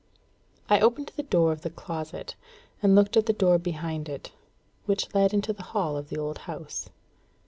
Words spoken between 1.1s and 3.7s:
the door of the closet, and looked at the door